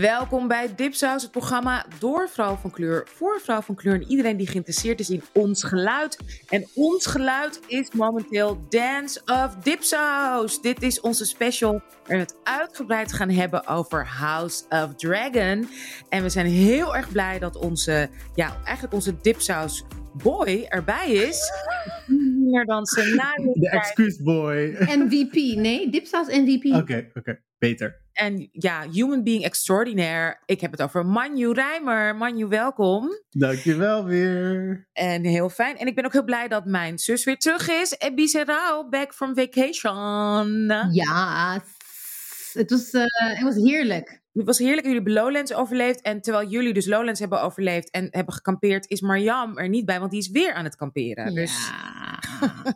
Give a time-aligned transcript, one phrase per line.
[0.00, 4.36] Welkom bij Dipsaus, het programma door vrouw van kleur, voor vrouw van kleur en iedereen
[4.36, 6.18] die geïnteresseerd is in ons geluid.
[6.48, 10.60] En ons geluid is momenteel Dance of Dipsaus.
[10.60, 15.68] Dit is onze special waar we het uitgebreid gaan hebben over House of Dragon.
[16.08, 19.84] En we zijn heel erg blij dat onze, ja, eigenlijk onze Dipsaus
[20.22, 21.50] boy erbij is.
[22.06, 24.76] Meer dansen na De excuse boy.
[24.78, 26.74] MVP, nee, Dipsaus MVP.
[26.74, 28.01] Oké, oké, beter.
[28.12, 30.38] En ja, human being extraordinaire.
[30.44, 32.16] Ik heb het over Manju Rijmer.
[32.16, 33.08] Manju, welkom.
[33.30, 34.88] Dankjewel weer.
[34.92, 35.76] En heel fijn.
[35.78, 37.94] En ik ben ook heel blij dat mijn zus weer terug is.
[37.98, 40.66] Ebi Serrao, back from vacation.
[40.90, 41.62] Ja,
[42.52, 44.20] het was, eh, het was heerlijk.
[44.32, 46.00] Het was heerlijk dat jullie Lowlands overleefd.
[46.00, 49.98] En terwijl jullie dus Lowlands hebben overleefd en hebben gekampeerd, is Marjam er niet bij,
[49.98, 51.34] want die is weer aan het kamperen.
[51.34, 52.18] Dus Ja.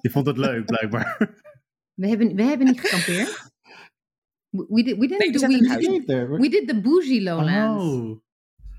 [0.01, 1.17] Je vond het leuk, blijkbaar.
[1.95, 3.55] we, hebben, we hebben niet gekampeerd.
[4.69, 7.85] We, did, we, Nee, didn't we did the bougie lowlands.
[7.85, 8.25] Oh.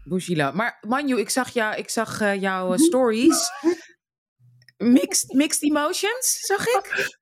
[0.08, 0.52] Bougila.
[0.52, 3.52] Maar Manju, ik zag, jou, ik zag eh, jouw eh, stories.
[4.78, 6.86] Mixed, mixed emotions, zag ik.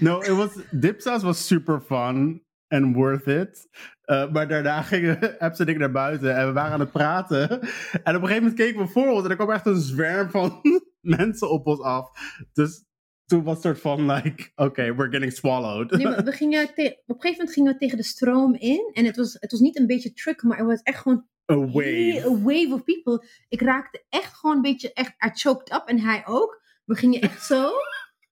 [0.00, 3.68] No, it was, Dipsaus was super fun and worth it.
[4.04, 7.50] Uh, maar daarna gingen Apps en ik naar buiten en we waren aan het praten.
[7.50, 10.30] En op een gegeven moment keken we voor ons en er kwam echt een zwerm
[10.30, 10.60] van
[11.00, 12.10] mensen op ons af.
[12.52, 12.84] Dus
[13.30, 15.90] toen was het soort van like, okay, we're getting swallowed.
[15.90, 18.90] Nee, maar we gingen op een gegeven moment gingen we tegen de stroom in.
[18.92, 21.56] En het was, het was niet een beetje trick, maar het was echt gewoon A
[21.56, 22.22] wave.
[22.26, 23.26] a wave of people.
[23.48, 26.62] Ik raakte echt gewoon een beetje, echt, I choked up en hij ook.
[26.84, 27.70] We gingen echt zo.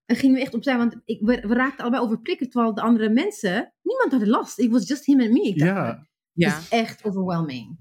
[0.07, 3.09] En gingen we echt opzij, want ik, we, we raakten allebei overprikkeld, terwijl de andere
[3.09, 4.59] mensen, niemand had last.
[4.59, 5.43] It was just him and me.
[5.43, 5.87] Ik dacht, Ja.
[5.87, 6.59] Het Ja.
[6.59, 7.79] is echt overwhelming.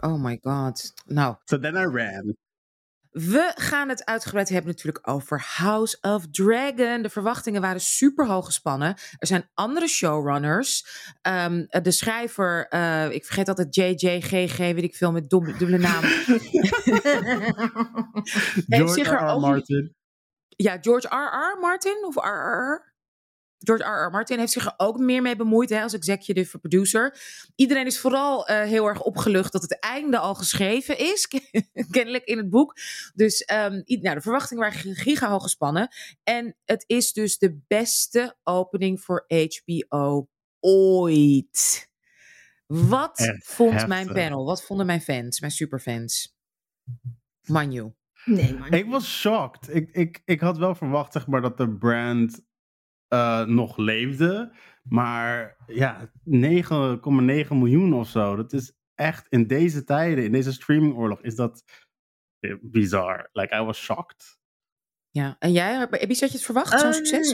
[0.00, 0.92] Oh my god.
[1.06, 2.36] Nou, So then I ran.
[3.12, 7.02] We gaan het uitgebreid hebben natuurlijk over House of Dragon.
[7.02, 8.88] De verwachtingen waren super hoog gespannen.
[9.18, 10.86] Er zijn andere showrunners.
[11.22, 16.02] Ehm, de schrijver, eh, ik vergeet altijd JJGG, weet ik veel, met dubbele naam.
[18.68, 19.14] George zich R.
[19.14, 19.40] R.
[19.40, 19.94] Martin.
[20.48, 21.58] Ja, George R.R.
[21.60, 22.91] Martin of R.R.
[23.64, 24.10] George R.R.
[24.10, 27.16] Martin heeft zich er ook meer mee bemoeid hè, als executive producer.
[27.54, 31.28] Iedereen is vooral eh, heel erg opgelucht dat het einde al geschreven is,
[31.90, 32.76] kennelijk in het boek.
[33.14, 35.88] Dus ehm, nou, de verwachtingen waren giga hoog gespannen.
[36.22, 40.28] En het is dus de beste opening voor HBO
[40.60, 41.90] ooit.
[42.66, 44.44] Wat Echt vond mijn panel?
[44.44, 46.36] Wat vonden mijn fans, mijn superfans?
[47.42, 47.94] Manju.
[48.24, 48.70] nee, man.
[48.70, 49.74] Ik was shocked.
[49.74, 52.42] Ik, ik, ik had wel verwacht zeg maar, dat de brand
[53.12, 54.52] eh, nog leefde.
[54.82, 58.36] Maar ja, 9,9 miljoen of zo.
[58.36, 61.64] Dat is echt in deze tijden, in deze streamingoorlog, is dat
[62.40, 63.28] eh, bizar.
[63.32, 64.38] Like, I was shocked.
[65.10, 67.32] Ja, en jij, heb je het verwacht, zo'n Ehm, succes?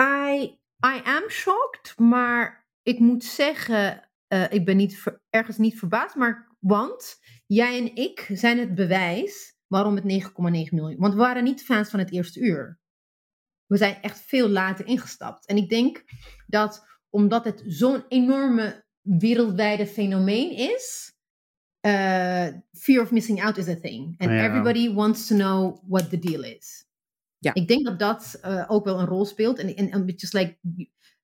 [0.00, 5.78] I, I am shocked, maar ik moet zeggen, eh, ik ben niet ver- ergens niet
[5.78, 11.00] verbaasd, maar want jij en ik zijn het bewijs waarom het 9,9 miljoen.
[11.00, 12.82] Want we waren niet fans van het eerste uur.
[13.66, 15.46] We zijn echt veel later ingestapt.
[15.46, 16.04] En ik denk
[16.46, 21.12] dat omdat het zo'n enorme wereldwijde fenomeen is,
[21.80, 24.14] eh, fear of missing out is a thing.
[24.18, 24.44] And Ja.
[24.46, 26.84] everybody wants to know what the deal is.
[27.38, 27.54] Ja.
[27.54, 29.58] Ik denk dat dat eh, ook wel een rol speelt.
[29.58, 30.56] En, en, en just like,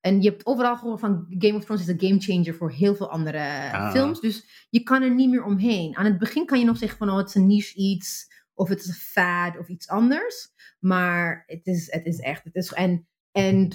[0.01, 2.95] en je hebt overal gehoord van Game of Thrones is een game changer voor heel
[2.95, 3.91] veel andere Ah.
[3.93, 4.21] films.
[4.21, 5.97] Dus je kan er niet meer omheen.
[5.97, 8.29] Aan het begin kan je nog zeggen van oh, het is een niche iets.
[8.61, 10.49] Of het is een fad of iets anders.
[10.79, 12.45] Maar het is, het is echt.
[12.45, 13.71] Het is, en en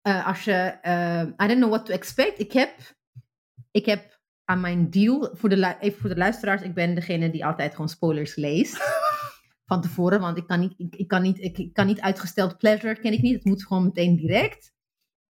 [0.00, 0.52] eh, als je.
[0.52, 2.38] eh, I don't know what to expect.
[2.38, 2.70] Ik heb,
[3.70, 5.30] ik heb aan mijn deal.
[5.32, 6.62] Voor de, even voor de luisteraars.
[6.62, 8.76] Ik ben degene die altijd gewoon spoilers leest.
[9.70, 10.20] van tevoren.
[10.20, 13.00] Want ik kan niet, ik, ik kan niet, ik, ik kan niet uitgesteld pleasure.
[13.00, 13.34] Ken ik niet.
[13.34, 14.72] Het moet gewoon meteen direct.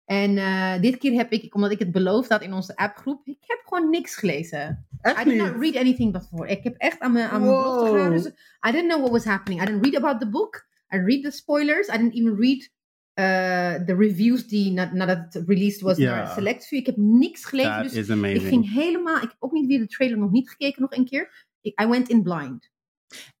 [0.08, 3.38] En eh, dit keer heb ik, omdat ik het beloofd had in onze appgroep, ik
[3.40, 4.86] heb gewoon niks gelezen.
[5.00, 6.48] Echt I did not read anything before.
[6.48, 7.88] Ik heb echt aan mijn, aan mijn Wow.
[7.88, 8.10] gehouden.
[8.10, 8.26] Dus
[8.68, 9.62] I didn't know what was happening.
[9.62, 10.66] I didn't read about the book.
[10.94, 11.88] I read the spoilers.
[11.88, 12.70] I didn't even read
[13.14, 16.14] uh, the reviews die na- nadat het released was Ja.
[16.16, 16.78] naar Select View.
[16.80, 17.72] Ik heb niks gelezen.
[17.72, 18.42] Dat dus is ik amazing.
[18.48, 19.16] ging helemaal...
[19.16, 21.46] Ik heb ook niet weer de trailer nog niet gekeken nog een keer.
[21.60, 22.70] Ik, I went in blind.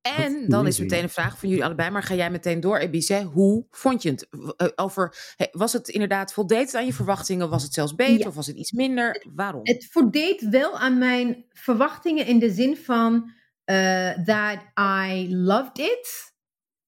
[0.02, 3.22] En dan is meteen een vraag van jullie allebei, maar ga jij meteen door, Ebice?
[3.22, 4.28] Hoe vond je het?
[4.56, 7.48] Eh, Over, was het inderdaad voldeed het aan je verwachtingen?
[7.50, 8.26] Was het zelfs beter Ja.
[8.28, 9.24] of was het iets minder?
[9.34, 9.60] Waarom?
[9.62, 13.32] Het voldeed wel aan mijn verwachtingen in de zin van
[13.70, 16.32] uh, that I loved it.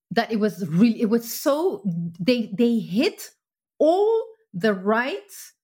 [0.08, 1.82] That it was really, it was so,
[2.24, 3.38] they, they hit
[3.76, 5.54] all the right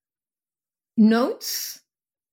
[0.94, 1.80] notes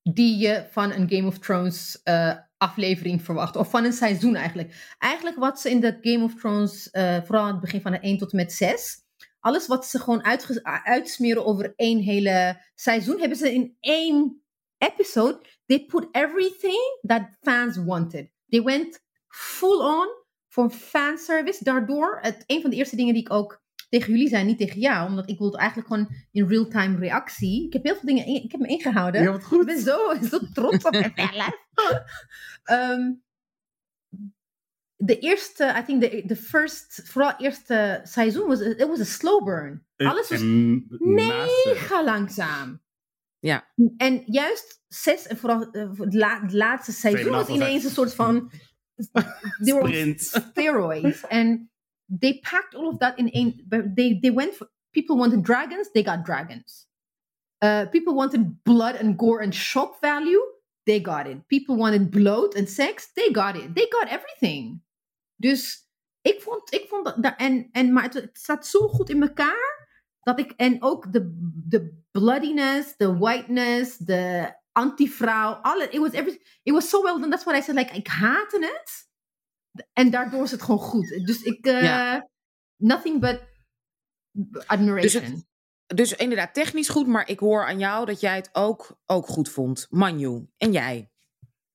[0.02, 3.56] die je van een Game of Thrones uh, aflevering verwacht.
[3.56, 4.94] Of van een seizoen eigenlijk.
[4.98, 8.00] Eigenlijk wat ze in de Game of Thrones, uh, vooral aan het begin van de
[8.00, 9.02] 1 tot en met 6.
[9.40, 10.24] Alles wat ze gewoon
[10.84, 14.42] uitsmeren over één hele seizoen, hebben ze in één
[14.78, 18.30] episode, they put everything that fans wanted.
[18.48, 20.06] They went full on
[20.48, 21.64] voor fanservice.
[21.64, 23.62] Daardoor, het, een van de eerste dingen die ik ook
[23.94, 27.66] tegen jullie zei, niet tegen jou, omdat ik wilde eigenlijk gewoon in real-time reactie.
[27.66, 29.22] Ik heb heel veel dingen, in, ik heb me ingehouden.
[29.22, 29.60] Ja, wat goed.
[29.60, 31.58] Ik ben zo, zo trots op mezelf.
[32.72, 33.22] um,
[34.96, 39.44] de eerste, I think the, the first, vooral eerste seizoen, was, it was a slow
[39.44, 39.86] burn.
[39.96, 40.40] Alles was
[40.98, 42.82] mega langzaam.
[43.38, 43.72] Ja.
[43.96, 48.14] En juist zes, en vooral uh, het, la, het, laatste seizoen was ineens een soort
[48.14, 48.50] van...
[49.60, 50.20] Sprint.
[50.20, 51.28] Steroids.
[51.28, 51.72] And
[52.20, 53.66] they packed all of that in een...
[53.94, 54.70] They, they went for...
[54.90, 56.86] People wanted dragons, they got dragons.
[57.64, 60.40] Uh, people wanted blood and gore and shock value,
[60.84, 61.46] they got it.
[61.46, 63.74] People wanted bloat and sex, they got it.
[63.74, 64.82] They got everything.
[65.36, 65.88] Dus
[66.20, 69.88] ik vond, ik vond dat, en, en, maar het, het staat zo goed in elkaar
[70.20, 71.32] dat ik, en ook de,
[71.68, 77.30] de bloodiness, de whiteness, de anti-vrouw, alle, it was every, it was so well done.
[77.30, 79.03] That's what I said, like, ik haatte het.
[79.92, 81.08] En daardoor is het gewoon goed.
[81.24, 82.28] Dus ik, uh, ja.
[82.76, 83.42] nothing but
[84.66, 85.22] admiration.
[85.22, 85.44] Dus, het,
[85.96, 89.48] dus, inderdaad, technisch goed, maar ik hoor aan jou dat jij het ook, ook goed
[89.48, 89.86] vond.
[89.90, 91.10] Manju, en jij?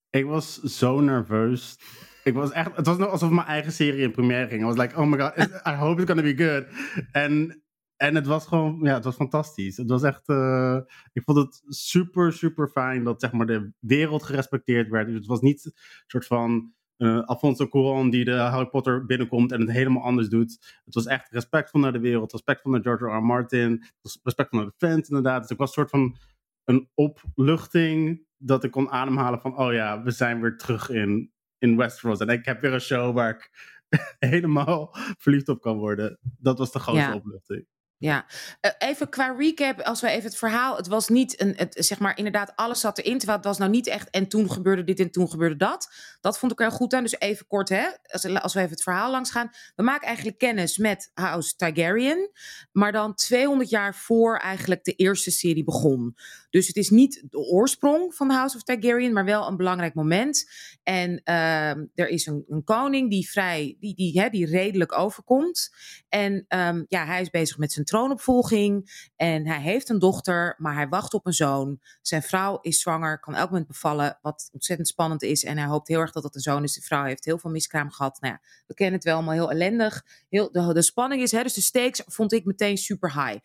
[0.09, 1.77] Ik was zo nerveus.
[2.23, 4.61] Ik was echt, het was nog alsof mijn eigen serie in première ging.
[4.61, 5.37] I was like, oh my god,
[5.67, 6.65] I hope it's gonna be good.
[7.11, 7.63] En,
[7.95, 9.77] en het was gewoon, ja, het was fantastisch.
[9.77, 10.79] Het was echt, uh,
[11.13, 15.07] ik vond het super, super fijn dat zeg maar de wereld gerespecteerd werd.
[15.07, 15.73] Dus het was niet een
[16.07, 20.79] soort van uh, Alfonso Cuarón die de Harry Potter binnenkomt en het helemaal anders doet.
[20.85, 23.17] Het was echt respectvol naar de wereld, respectvol naar George R.
[23.17, 23.23] R.
[23.23, 23.83] Martin,
[24.23, 25.41] respectvol naar de fans inderdaad.
[25.41, 26.17] Dus ik was een soort van
[26.65, 31.77] een opluchting dat ik kon ademhalen van, oh ja, we zijn weer terug in, in
[31.77, 32.19] Westeros.
[32.19, 33.51] En ik heb weer een show waar ik
[34.31, 36.17] helemaal verliefd op kan worden.
[36.37, 37.15] Dat was de grootste Ja.
[37.15, 37.65] opluchting.
[37.99, 38.25] Ja,
[38.61, 40.75] Eh, even qua recap, als we even het verhaal.
[40.77, 43.17] Het was niet een, het, zeg maar inderdaad, alles zat erin.
[43.17, 44.09] Terwijl het was nou niet echt.
[44.09, 45.91] En toen gebeurde dit en toen gebeurde dat.
[46.21, 47.03] Dat vond ik er goed aan.
[47.03, 49.49] Dus even kort, hè, als, als we even het verhaal langs gaan.
[49.75, 52.29] We maken eigenlijk kennis met House Targaryen.
[52.71, 56.15] Maar dan 200 jaar voor eigenlijk de eerste serie begon.
[56.49, 60.49] Dus het is niet de oorsprong van House of Targaryen, maar wel een belangrijk moment.
[60.83, 65.69] En ehm, er is een, een koning die vrij, die, die, hè, die redelijk overkomt.
[66.09, 69.07] En ehm, ja, hij is bezig met zijn troonopvolging.
[69.15, 71.79] En hij heeft een dochter, maar hij wacht op een zoon.
[72.01, 75.43] Zijn vrouw is zwanger, kan elk moment bevallen, wat ontzettend spannend is.
[75.43, 76.73] En hij hoopt heel erg dat het een zoon is.
[76.73, 78.21] De vrouw heeft heel veel miskraam gehad.
[78.21, 80.05] Nou ja, we kennen het wel allemaal heel ellendig.
[80.29, 83.39] Heel, de, de spanning is, hè, dus de stakes vond ik meteen super high.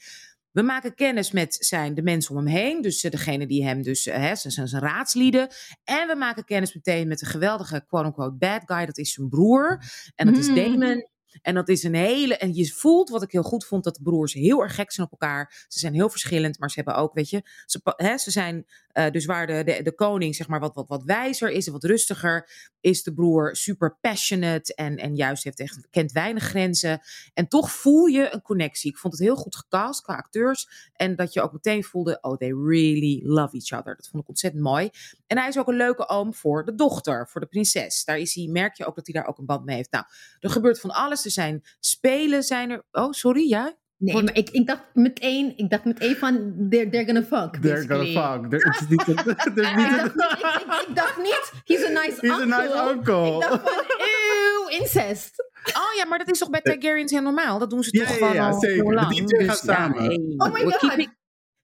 [0.50, 2.82] We maken kennis met zijn, de mensen om hem heen.
[2.82, 5.48] Dus uh, degene die hem dus, uh, hè, zijn, zijn raadslieden.
[5.84, 8.86] En we maken kennis meteen met de geweldige quote-unquote bad guy.
[8.86, 9.82] Dat is zijn broer.
[10.14, 10.54] En dat is Mm.
[10.54, 11.08] Damon.
[11.42, 12.36] En dat is een hele.
[12.36, 15.06] En je voelt wat ik heel goed vond: dat de broers heel erg gek zijn
[15.06, 15.64] op elkaar.
[15.68, 17.42] Ze zijn heel verschillend, maar ze hebben ook, weet je.
[17.66, 18.66] Ze, hè, ze zijn.
[18.92, 21.72] eh, dus waar de, de, de koning, zeg maar, wat, wat, wat wijzer is en
[21.72, 22.50] wat rustiger.
[22.80, 24.74] Is de broer super passionate.
[24.74, 27.00] En, en juist heeft echt, kent weinig grenzen.
[27.34, 28.90] En toch voel je een connectie.
[28.90, 30.68] Ik vond het heel goed gecast qua acteurs.
[30.92, 33.96] En dat je ook meteen voelde: oh, they really love each other.
[33.96, 34.90] Dat vond ik ontzettend mooi.
[35.26, 38.04] En hij is ook een leuke oom voor de dochter, voor de prinses.
[38.04, 39.90] Daar is hij, merk je ook dat hij daar ook een band mee heeft.
[39.90, 40.04] Nou,
[40.40, 41.23] er gebeurt van alles.
[41.24, 42.82] Er zijn spelen, zijn er.
[42.92, 43.76] Oh, sorry, ja?
[43.96, 46.32] Nee, maar ik, ik dacht meteen, ik dacht meteen van,
[46.70, 48.04] they're, they're gonna fuck, They're gonna
[48.38, 48.50] fuck.
[48.50, 51.84] There- is niet een- Ik niet dacht, een- niet, ik, ik, ik dacht niet, he's
[51.84, 52.46] a nice He's a uncle.
[52.62, 53.34] nice uncle.
[53.34, 55.44] Ik dacht van, eeuw, incest.
[55.74, 57.58] Oh ja, maar dat is toch bij Targaryens heel normaal?
[57.58, 58.76] Dat doen ze Ja, toch ja, gewoon ja, al zeker.
[58.76, 59.08] heel lang.
[59.08, 60.34] Die twee gaan ja, samen.
[60.36, 60.76] Oh my God.
[60.76, 61.16] Keeping,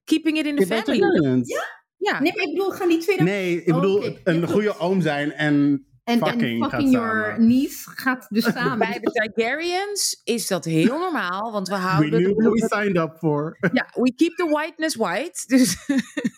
[0.03, 0.99] keeping it in the Ja, family.
[0.99, 1.49] Targaryens.
[1.97, 2.19] Ja.
[2.19, 3.25] Nee, maar ik bedoel, gaan die twee dan...
[3.25, 4.51] Nee, ik bedoel Oké, een ja, goed.
[4.51, 7.47] goede oom zijn en en, fucking en fucking your samen.
[7.47, 8.77] niece gaat dus samen.
[8.77, 12.67] Bij de Targaryens is dat heel normaal, want we we houden knew de what we
[12.67, 13.57] signed up for.
[13.73, 15.43] Ja, we keep the whiteness white.
[15.47, 15.77] Dus,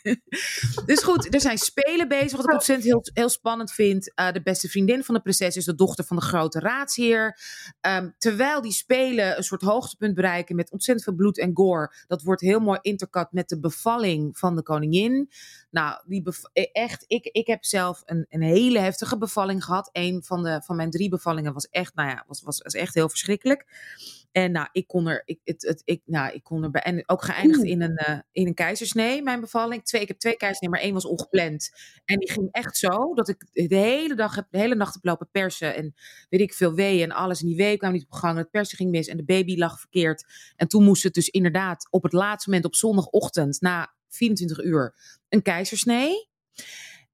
[0.86, 4.12] dus goed, er zijn spelen bezig, wat ik ontzettend heel, heel spannend vind.
[4.20, 7.40] Uh, de beste vriendin van de prinses is de dochter van de grote raadsheer.
[7.88, 11.94] Um, terwijl die spelen een soort hoogtepunt bereiken met ontzettend veel bloed en gore.
[12.08, 15.30] Dat wordt heel mooi intercut met de bevalling van de koningin.
[15.74, 19.90] Nou, die bev- echt, ik, ik heb zelf een, een hele heftige bevalling gehad.
[19.92, 22.94] Een van, de, van mijn drie bevallingen was echt, nou ja, was, was, was echt
[22.94, 23.66] heel verschrikkelijk.
[24.32, 27.04] En nou, ik kon er, ik, het, het, ik, nou, ik kon er bij, en
[27.06, 29.84] ook geëindigd in een, uh, in een keizersnee, mijn bevalling.
[29.84, 31.72] Twee, ik heb twee keizersnee, maar één was ongepland.
[32.06, 35.30] En die ging echt zo, dat ik de hele dag, de hele nacht heb lopen
[35.32, 35.76] persen.
[35.76, 35.94] En
[36.30, 37.42] weet ik veel weeën en alles.
[37.42, 38.38] En die weeën kwamen niet op gang.
[38.38, 40.26] Het persen ging mis en de baby lag verkeerd.
[40.56, 44.96] En toen moest het dus inderdaad op het laatste moment op zondagochtend, na 24 uur,
[45.30, 46.30] een keizersnee.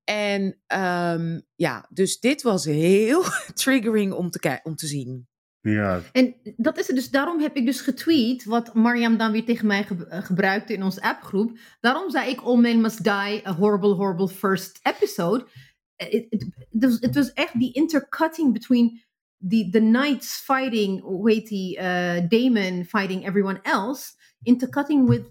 [0.04, 0.44] En
[0.80, 5.28] um, ja, dus dit was heel triggering om te, om te zien.
[5.62, 6.02] Ja.
[6.12, 9.68] En dat is het dus, daarom heb ik dus getweet, wat Mariam dan weer tegen
[9.68, 11.58] mij ge- eh, gebruikte in onze appgroep.
[11.80, 15.48] Daarom zei ik All Men Must Die, a horrible, horrible first episode.
[15.96, 19.02] Eh, Het was- het was echt die intercutting between
[19.48, 24.12] the, the knights fighting, hoe heet die, eh, Damon fighting everyone else.
[24.44, 25.22] Intercutting with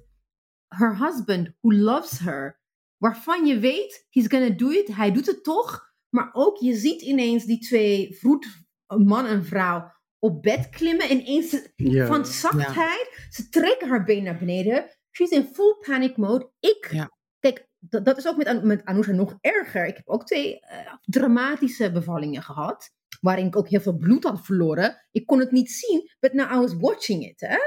[0.68, 2.60] her husband, who loves her.
[2.96, 5.86] Waarvan je weet, he's gonna do it, hij doet het toch.
[6.08, 8.46] Maar ook, je ziet ineens die twee vroed,
[8.86, 11.10] man en vrouw, op bed klimmen.
[11.10, 11.68] Ineens
[12.06, 13.26] van zachtheid.
[13.30, 14.96] Ze trekken haar been naar beneden.
[15.10, 16.50] She's in full panic mode.
[16.60, 17.06] Ik,
[17.38, 19.86] kijk, dat, dat is ook met, met Anousha nog erger.
[19.86, 22.90] Ik heb ook twee eh, dramatische bevallingen gehad.
[23.20, 25.06] Waarin ik ook heel veel bloed had verloren.
[25.10, 27.40] Ik kon het niet zien, but now I was watching it.
[27.40, 27.58] Hè?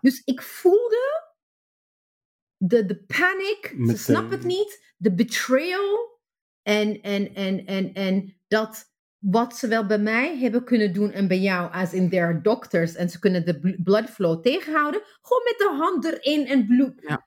[0.00, 1.23] Dus ik voelde
[2.68, 3.88] de, de panic.
[3.90, 4.92] Ze snapt het niet.
[4.96, 6.20] De betrayal.
[6.62, 11.28] En, en, en, en, en dat wat ze wel bij mij hebben kunnen doen en
[11.28, 15.42] bij jou, als in their doctors, en ze kunnen de bl- blood flow tegenhouden, gewoon
[15.44, 17.00] met de hand erin en bloed.
[17.00, 17.26] Ja.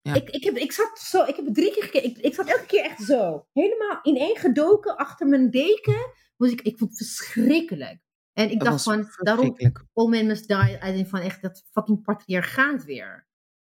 [0.00, 0.14] Ja.
[0.14, 2.46] Ik, ik, heb, ik zat zo, ik heb het drie keer gekeken, ik, ik zat
[2.46, 6.10] elke keer echt zo, helemaal ineengedoken achter mijn deken.
[6.36, 7.98] Was ik, ik vond het verschrikkelijk.
[8.32, 9.90] En ik Dat dacht van, daarom verschrikkelijk.
[9.92, 13.26] All Men Must Die, van echt dat fucking patriarchaat weer.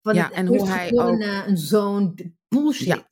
[0.03, 2.87] Van Ja, het en hoe hij eerstgeborene, een zoon, d- bullshit.
[2.87, 3.07] Ja.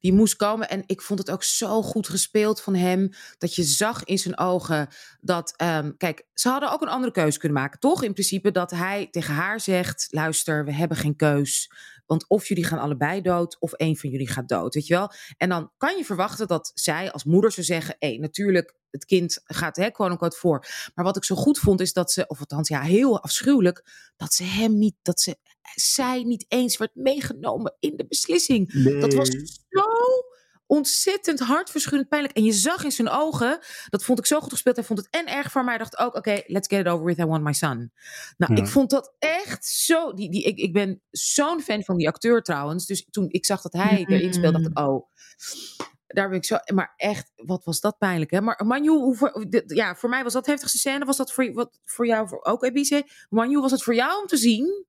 [0.00, 0.68] Die moest komen.
[0.70, 3.10] En ik vond het ook zo goed gespeeld van hem.
[3.38, 4.88] Dat je zag in zijn ogen
[5.20, 5.54] dat.
[5.56, 8.02] ehm, kijk, ze hadden ook een andere keuze kunnen maken, toch?
[8.02, 11.70] In principe dat hij tegen haar zegt: luister, we hebben geen keus.
[12.10, 14.74] Want of jullie gaan allebei dood, of één van jullie gaat dood.
[14.74, 15.10] Weet je wel?
[15.36, 19.40] En dan kan je verwachten dat zij als moeder zou zeggen: hé, natuurlijk, het kind
[19.44, 20.66] gaat hè, quote unquote voor.
[20.94, 23.84] Maar wat ik zo goed vond, is dat ze, of althans ja, heel afschuwelijk,
[24.16, 25.36] dat ze hem niet, dat ze
[25.74, 28.82] zij niet eens werd meegenomen in de beslissing.
[29.00, 29.28] Dat was
[29.68, 29.84] zo
[30.70, 32.36] ontzettend hartverscheurend pijnlijk.
[32.36, 33.58] En je zag in zijn ogen,
[33.88, 34.76] dat vond ik zo goed gespeeld.
[34.76, 35.74] Hij vond het en erg voor mij.
[35.74, 37.18] Hij dacht ook, oké, let's get it over with.
[37.18, 37.92] I want my son.
[38.36, 38.62] Nou, Ja.
[38.62, 40.14] ik vond dat echt zo...
[40.14, 42.86] Die, die, ik, ik ben zo'n fan van die acteur trouwens.
[42.86, 45.08] Dus toen ik zag dat hij erin speelde, dacht ik, oh...
[46.06, 46.56] Daar ben ik zo...
[46.74, 48.40] Maar echt, wat was dat pijnlijk, hè?
[48.40, 51.04] Maar Manu, hoe, ja, voor mij was dat heftigste scène.
[51.04, 53.06] Was dat voor, wat, voor jou voor, ook, Ebice?
[53.28, 54.86] Manu, was het voor jou om te zien?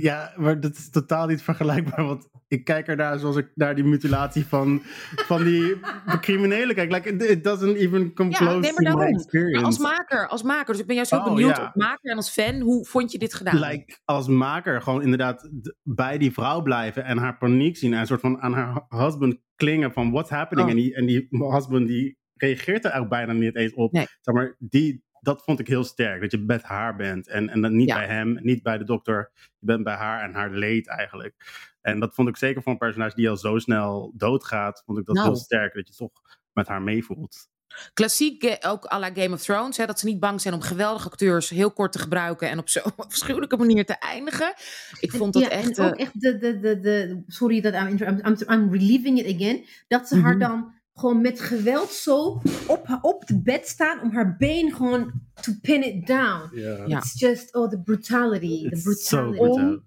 [0.00, 2.04] Ja, maar dat is totaal niet vergelijkbaar.
[2.04, 4.80] Want ik kijk ernaar zoals ik naar die mutilatie van,
[5.26, 5.76] van die
[6.20, 6.92] criminelen kijk.
[6.92, 9.54] Like, it- doesn't even come Ja, close nee, maar to my experience.
[9.56, 10.72] Maar als maker, als maker.
[10.72, 11.62] Dus ik ben juist heel Oh, benieuwd ja.
[11.62, 12.60] als maker en als fan.
[12.60, 13.58] Hoe vond je dit gedaan?
[13.60, 15.50] like, als maker gewoon inderdaad
[15.82, 19.38] bij die vrouw blijven en haar paniek zien en een soort van aan haar husband
[19.54, 20.66] klingen van what's happening.
[20.66, 20.72] Oh.
[20.74, 23.92] En, die, en die husband die reageert er eigenlijk bijna niet eens op.
[23.92, 24.06] Nee.
[24.20, 26.20] Zeg maar, die, dat vond ik heel sterk.
[26.20, 27.94] Dat je met haar bent en, en dan niet Ja.
[27.96, 29.30] bij hem, niet bij de dokter.
[29.58, 31.34] Je bent bij haar en haar leed eigenlijk.
[31.80, 35.04] En dat vond ik zeker voor een personage die al zo snel doodgaat, vond ik
[35.06, 35.26] dat Nou.
[35.28, 35.74] heel sterk.
[35.74, 36.10] Dat je toch
[36.52, 37.48] met haar meevoelt.
[37.94, 39.76] Klassiek, ook à la Game of Thrones.
[39.76, 42.48] Hè, dat ze niet bang zijn om geweldige acteurs heel kort te gebruiken.
[42.50, 44.54] En op zo'n afschuwelijke manier te eindigen.
[45.00, 45.78] Ik vond dat ja, echt...
[45.78, 49.34] En ook eh, echt de, de, de, de sorry dat I'm, I'm, I'm relieving it
[49.34, 49.64] again.
[49.88, 50.40] Dat ze haar Mhm.
[50.48, 55.52] dan gewoon met geweld zo op, op het bed staan om haar been gewoon to
[55.62, 56.48] pin it down.
[56.60, 56.84] Ja.
[56.86, 58.68] It's just, oh, the brutality.
[58.68, 59.54] The It's so brutality.
[59.56, 59.82] brutal.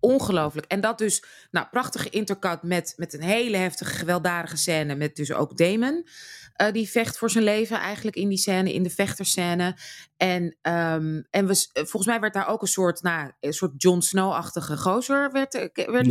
[0.00, 0.66] ongelooflijk.
[0.66, 4.94] En dat dus, nou, prachtige intercut met, met een hele heftige, gewelddadige scène.
[4.94, 6.06] Met dus ook Damon.
[6.52, 9.76] eh, die vecht voor zijn leven eigenlijk in die scène, in de vechterscène.
[10.16, 14.02] En, ehm, en we, volgens mij werd daar ook een soort, nou, een soort Jon
[14.02, 15.32] Snow-achtige gozer.
[15.32, 16.06] Werd, eh, werd,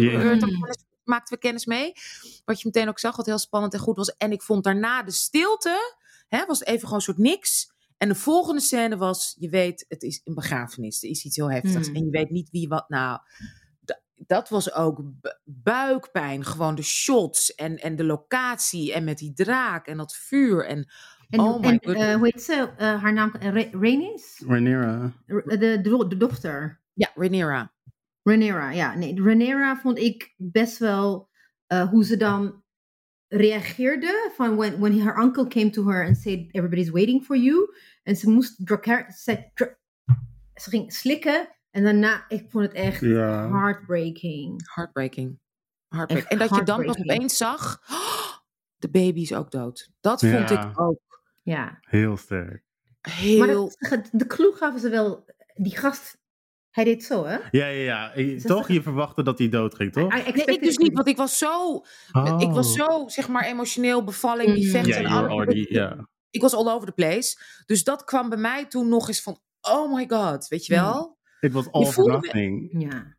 [1.07, 1.93] maakten we kennis mee.
[2.45, 4.15] Wat je meteen ook zag, wat heel spannend en goed was.
[4.15, 5.95] En ik vond daarna de stilte,
[6.27, 7.75] hè, was even gewoon een soort niks.
[7.97, 11.03] En de volgende scène was, je weet, het is een begrafenis.
[11.03, 11.87] Er is iets heel heftigs.
[11.87, 11.95] Hmm.
[11.95, 12.89] En je weet niet wie wat.
[12.89, 13.19] Nou,
[13.85, 16.45] d- dat was ook bu- buikpijn.
[16.45, 18.93] Gewoon de shots en, en de locatie.
[18.93, 20.65] En met die draak en dat vuur.
[20.65, 20.87] En
[21.29, 22.05] En, Oh my en goodness.
[22.07, 22.69] eh, hoe heet ze?
[22.77, 24.43] Eh, haar naam, uh, Rhaenys?
[24.47, 25.13] Rhaenyra.
[25.25, 26.81] R- De, de, de dochter.
[26.93, 27.71] ja, Rhaenyra.
[28.27, 28.95] Rhaenyra, ja.
[28.95, 31.29] Nee, Rhaenyra vond ik best wel
[31.67, 32.63] eh, hoe ze dan
[33.27, 37.75] reageerde van when, when her uncle came to her and said everybody's waiting for you.
[38.03, 39.49] En ze moest dracar- ze,
[40.53, 43.49] ging slikken en daarna, ik vond het echt Ja.
[43.49, 44.73] heartbreaking.
[44.73, 45.39] Heartbreaking.
[45.87, 46.29] Heartbreaking.
[46.29, 47.15] Echt En dat je dan heartbreaking.
[47.15, 48.37] opeens zag, "Oh,
[48.77, 49.89] de baby is ook dood.
[49.99, 50.69] Dat vond Ja.
[50.71, 50.99] ik ook
[51.43, 51.77] Ja.
[51.81, 52.63] Heel sterk.
[53.01, 53.37] heel...
[53.39, 53.47] Maar
[53.89, 56.17] dat, de clue gaven ze wel, die gast,
[56.77, 57.35] hij deed zo hè?
[57.51, 58.13] Ja, ja, ja.
[58.13, 58.67] Eh, Ze- Toch?
[58.67, 60.13] Je verwachtte dat hij doodging, toch?
[60.17, 61.75] I Nee, ik dus niet, want ik was zo,
[62.37, 65.31] ik was zo, zeg maar, emotioneel bevalling, die vechten en alles.
[65.31, 65.65] already.
[66.29, 67.37] Ik was all over the place.
[67.65, 70.81] Dus dat kwam bij mij toen nog eens van, oh my god, weet je Mm.
[70.81, 71.17] wel?
[71.39, 72.75] It was all me- nothing.
[72.81, 73.15] Ja.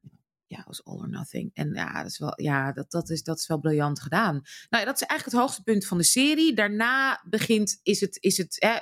[0.46, 1.50] Ja, het was all or nothing.
[1.54, 4.32] En ja, dat is wel, ja, dat, dat, is, dat is wel briljant gedaan.
[4.68, 6.54] Nou, ja, dat is eigenlijk het hoogste punt van de serie.
[6.54, 8.76] Daarna begint, is het, is het hè,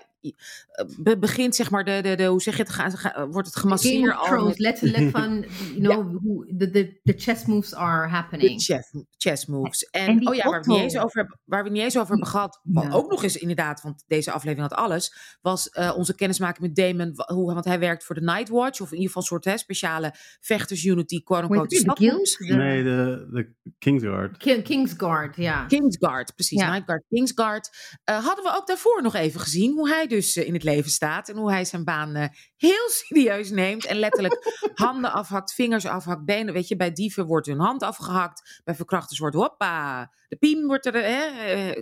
[0.98, 3.56] be- begint zeg maar de, de, de hoe zeg je het, ga, ga- wordt het
[3.56, 5.44] gemasseerd Game of al Thrones, met letterlijk van,
[5.74, 8.62] you know, hoe the, the, the chess moves are happening.
[8.62, 9.84] chess, chess moves.
[9.90, 11.82] En, en die oh ja, waar we, het niet eens over, hebben- waar we niet
[11.82, 12.90] eens over hebben gehad, wat Ja.
[12.90, 17.12] ook nog eens inderdaad, want deze aflevering had alles, was eh, onze kennismaking met Damon,
[17.26, 20.14] hoe, want hij werkt voor de Nightwatch, of in ieder geval een soort hè, speciale
[20.40, 22.10] vechtersunity, quote Hoe heet unquote, het weer?
[22.10, 22.26] De.
[22.36, 22.58] Guild?
[22.62, 24.36] Nee, de, de Kingsguard.
[24.36, 25.64] Ki- Kingsguard, ja.
[25.66, 26.60] Kingsguard, precies.
[26.60, 26.70] Ja.
[26.70, 27.70] Nightguard, Kingsguard.
[28.04, 30.90] Eh, hadden we ook daarvoor nog even gezien hoe hij dus eh, in het leven
[30.90, 31.28] staat.
[31.28, 33.86] En hoe hij zijn baan eh, heel serieus neemt.
[33.86, 36.54] En letterlijk handen afhakt, vingers afhakt, benen.
[36.54, 38.60] Weet je, bij dieven wordt hun hand afgehakt.
[38.64, 40.12] Bij verkrachters wordt hoppa.
[40.28, 41.26] De piem wordt er, hè,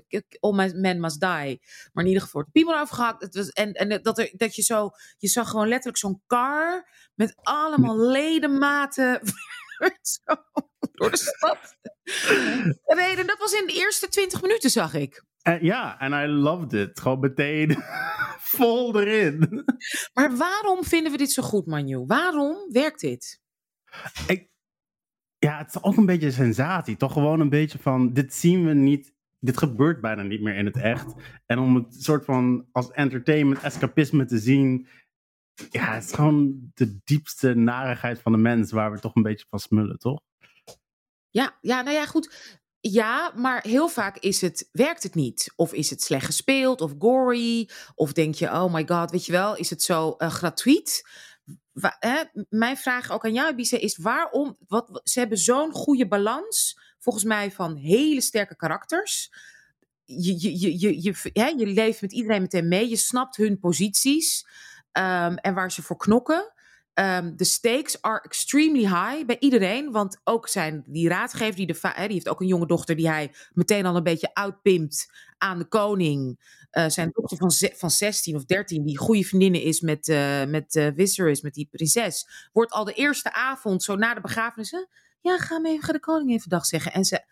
[0.09, 1.61] eh, all my men must die.
[1.93, 3.23] Maar in ieder geval wordt de piemel afgehakt.
[3.23, 6.90] Het was, en en dat, er, dat je zo, je zag gewoon letterlijk zo'n car
[7.14, 9.21] met allemaal ledematen.
[10.02, 10.35] zo
[10.93, 11.76] door de stad.
[12.85, 15.23] Reden, dat was in de eerste 20 minuten, zag ik.
[15.60, 17.00] Ja, en I loved it.
[17.00, 17.76] Gewoon meteen
[18.56, 19.64] vol erin.
[20.14, 22.04] Maar waarom vinden we dit zo goed, Manu?
[22.06, 23.40] Waarom werkt dit?
[24.26, 24.48] Ik,
[25.38, 26.96] ja, het is ook een beetje een sensatie.
[26.96, 30.66] Toch gewoon een beetje van, dit zien we niet, dit gebeurt bijna niet meer in
[30.66, 31.14] het echt.
[31.46, 34.86] En om het soort van als entertainment, escapisme te zien,
[35.70, 39.46] ja, het is gewoon de diepste narigheid van de mens waar we toch een beetje
[39.48, 40.20] van smullen, toch?
[41.30, 42.60] Ja, ja, nou ja, goed.
[42.90, 45.52] Ja, maar heel vaak is het, werkt het niet.
[45.56, 47.68] Of is het slecht gespeeld, of gory.
[47.94, 51.08] Of denk je, oh my god, weet je wel, is het zo eh, gratuit?
[51.98, 52.22] Hè?
[52.48, 54.56] Mijn vraag ook aan jou, Ibiza, is waarom...
[54.66, 59.32] Wat, ze hebben zo'n goede balans, volgens mij, van hele sterke karakters.
[60.04, 62.88] Je, je, je, je, je, je leeft met iedereen meteen mee.
[62.88, 64.46] Je snapt hun posities
[64.92, 66.53] ehm, en waar ze voor knokken.
[66.94, 69.90] Ehm, de stakes are extremely high bij iedereen.
[69.90, 73.34] Want ook zijn die raadgever, die, de, die heeft ook een jonge dochter die hij
[73.52, 76.40] meteen al een beetje uitpimpt aan de koning.
[76.70, 80.76] Eh, zijn dochter van, van 16 of 13, die goede vriendinnen is met, eh met
[80.76, 84.72] eh, Viserys, met die prinses, wordt al de eerste avond, zo na de begrafenis,
[85.20, 86.92] ja, ga, me even, ga de koning even dag zeggen.
[86.92, 87.24] En ze,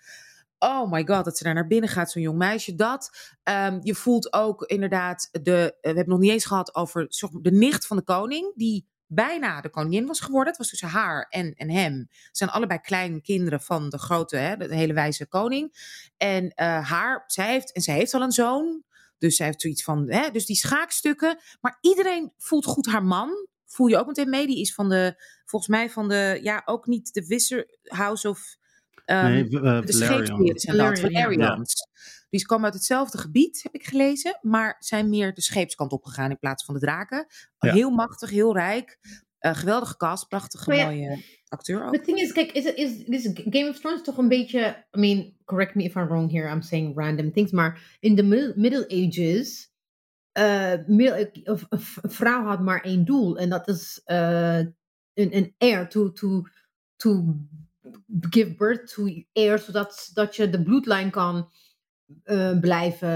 [0.59, 2.75] oh my god, dat ze daar naar binnen gaat, zo'n jong meisje.
[2.75, 3.11] Dat,
[3.43, 7.43] Ehm, je voelt ook inderdaad, de, we hebben het nog niet eens gehad over maar,
[7.43, 10.49] de nicht van de koning, die bijna de koningin was geworden.
[10.49, 12.07] Het was tussen haar en, en hem.
[12.11, 15.73] Ze zijn allebei kleine kinderen van de grote, hè, de hele wijze koning.
[16.17, 18.83] En eh, haar, zij heeft, en zij heeft al een zoon.
[19.19, 21.39] Dus zij heeft zoiets van, hè, dus die schaakstukken.
[21.61, 23.47] Maar iedereen voelt goed haar man.
[23.67, 24.47] Voel je ook meteen mee.
[24.47, 28.57] Die is van de, volgens mij van de, ja, ook niet de Wisser House of...
[29.05, 29.93] ehm, nee, eh, de Valerian.
[29.93, 31.65] scheepsheren zijn dat, Valerian, ja.
[32.39, 36.39] Die komen uit hetzelfde gebied, heb ik gelezen, maar zijn meer de scheepskant opgegaan in
[36.39, 37.27] plaats van de draken.
[37.59, 37.73] Ja.
[37.73, 38.99] Heel machtig, heel rijk.
[39.39, 41.93] Eh, geweldige cast, prachtige ja, mooie acteur ook.
[41.95, 44.87] The thing is, kijk, is, is, is Game of Thrones toch een beetje...
[44.97, 48.23] I mean, correct me if I'm wrong here, I'm saying random things, maar in de
[48.23, 49.71] middle, middle Ages...
[50.33, 53.39] eh, middel- of- of een vrouw had maar één doel.
[53.39, 56.43] En dat is eh, een, een heir to, to,
[56.97, 57.37] to
[58.21, 61.51] give birth to heir, zodat dat je de bloedlijn kan
[62.23, 63.09] eh, blijven,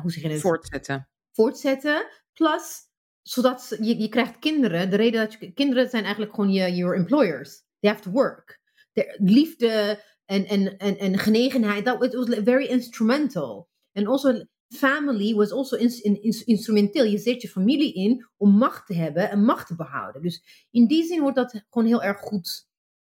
[0.00, 0.40] hoe zeg je het?
[0.40, 1.08] Voortzetten.
[1.32, 2.06] voortzetten.
[2.32, 2.80] Plus,
[3.22, 4.90] zodat je, je krijgt kinderen.
[4.90, 7.62] De reden dat je kinderen zijn eigenlijk gewoon je your employers.
[7.80, 8.60] They have to work.
[8.92, 13.68] De liefde en, en, en, en genegenheid, that it was very instrumental.
[13.92, 17.04] And also, family was also ins- in, ins- instrumenteel.
[17.04, 20.22] Je zet je familie in om macht te hebben en macht te behouden.
[20.22, 22.68] Dus in die zin wordt dat gewoon heel erg goed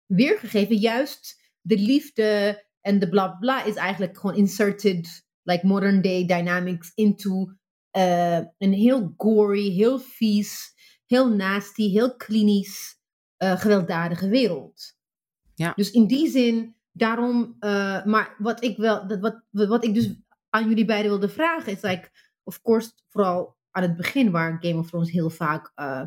[0.07, 0.77] weergegeven.
[0.77, 6.93] Juist de liefde en de bla bla is eigenlijk gewoon inserted, like modern day dynamics,
[6.95, 7.53] into
[7.91, 10.75] eh, een heel gory, heel vies,
[11.07, 12.99] heel nasty, heel klinisch,
[13.37, 14.99] eh, gewelddadige wereld.
[15.55, 15.73] Ja.
[15.77, 20.15] Dus in die zin, daarom, eh, maar wat ik wel, dat wat, wat ik dus
[20.49, 22.11] aan jullie beiden wilde vragen, is like,
[22.43, 26.03] of course, vooral aan het begin, waar Game of Thrones heel vaak uh,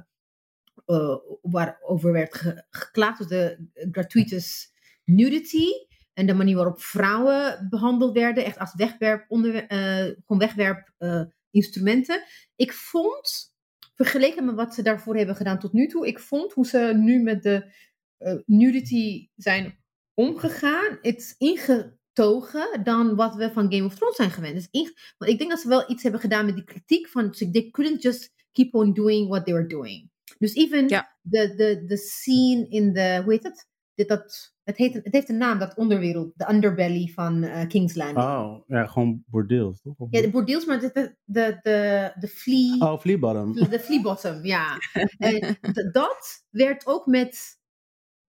[0.86, 4.72] uh, waarover werd ge geklaagd, was de gratuitous
[5.04, 5.68] nudity.
[6.14, 11.24] En de manier waarop vrouwen behandeld werden, echt als wegwerp, onder, uh, gewoon wegwerp uh,
[11.52, 12.24] instrumenten.
[12.56, 13.54] Ik vond,
[13.96, 17.22] vergeleken met wat ze daarvoor hebben gedaan tot nu toe, ik vond hoe ze nu
[17.22, 17.72] met de
[18.20, 19.78] uh, nudity zijn
[20.14, 24.56] omgegaan, het is ingetogen dan wat we van Game of Thrones zijn gewend.
[24.56, 27.32] Dus in, want ik denk dat ze wel iets hebben gedaan met die kritiek van,
[27.32, 30.12] they couldn't just keep on doing what they were doing.
[30.38, 31.18] Dus even ja.
[31.22, 33.68] de, scene in de, hoe heet het?
[33.96, 37.96] Dit, dat, het, heet, het heeft een naam, dat onderwereld, de underbelly van uh, King's
[37.96, 38.26] Landing.
[38.26, 39.96] Oh, ja, gewoon bordeels, toch?
[40.10, 40.92] Ja, de bordeels, maar de,
[41.26, 42.76] de, de, de, flea...
[42.92, 43.54] Oh, flea bottom.
[43.54, 44.78] De flea bottom, ja.
[45.18, 45.58] en
[45.92, 47.62] dat werd ook met...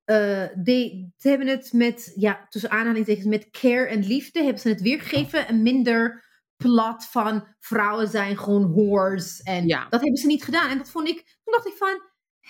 [0.06, 4.70] Uh, de, ze hebben het met, ja, tussen aanhalingstekens, met care en liefde hebben ze
[4.70, 9.42] het weergegeven en minder plot van vrouwen zijn gewoon whores.
[9.42, 9.88] En Ja.
[9.90, 10.70] dat hebben ze niet gedaan.
[10.70, 12.02] En dat vond ik, toen dacht ik van,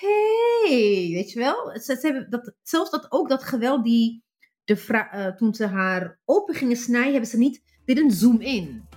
[0.01, 1.79] hey, weet je wel?
[1.79, 4.23] Ze, ze hebben dat, zelfs dat, ook dat geweld die,
[4.63, 8.89] de eh, toen ze haar open gingen snijden, hebben ze niet, didn't zoom in.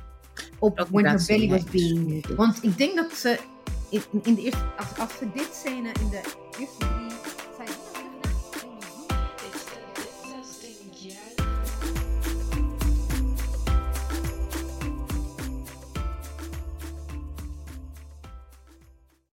[0.59, 2.27] Op Ook when her dat belly was being...
[2.27, 3.38] Want ik denk dat ze
[3.90, 6.21] in, in de eerste, als, als ze dit scène in de
[6.59, 7.04] eerste